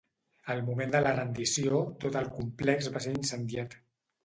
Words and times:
Al 0.53 0.61
moment 0.69 0.93
de 0.95 1.01
la 1.07 1.11
rendició, 1.19 1.83
tot 2.05 2.19
el 2.23 2.33
complex 2.39 2.91
va 2.97 3.05
ser 3.07 3.17
incendiat. 3.21 3.81